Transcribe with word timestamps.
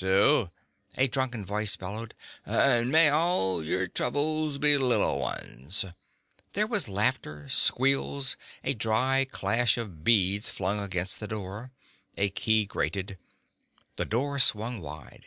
"All 0.00 0.08
right, 0.08 0.12
you 0.12 0.50
two," 0.94 1.02
a 1.02 1.08
drunken 1.08 1.44
voice 1.44 1.76
bellowed. 1.76 2.14
"And 2.46 2.90
may 2.90 3.10
all 3.10 3.62
your 3.62 3.86
troubles 3.86 4.56
be 4.56 4.78
little 4.78 5.18
ones." 5.20 5.84
There 6.54 6.66
was 6.66 6.88
laughter, 6.88 7.46
squeals, 7.50 8.38
a 8.64 8.72
dry 8.72 9.26
clash 9.30 9.76
of 9.76 10.02
beads 10.02 10.48
flung 10.48 10.80
against 10.80 11.20
the 11.20 11.28
door. 11.28 11.72
A 12.16 12.30
key 12.30 12.64
grated. 12.64 13.18
The 13.96 14.06
door 14.06 14.38
swung 14.38 14.80
wide. 14.80 15.26